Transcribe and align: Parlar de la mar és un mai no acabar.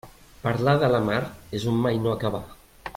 Parlar 0.45 0.73
de 0.83 0.89
la 0.95 1.01
mar 1.09 1.19
és 1.59 1.67
un 1.73 1.79
mai 1.87 2.01
no 2.07 2.15
acabar. 2.19 2.45